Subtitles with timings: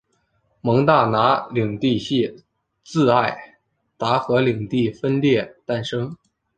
[0.61, 2.43] 蒙大拿领地系
[2.83, 3.59] 自爱
[3.99, 6.17] 达荷领地分裂诞生。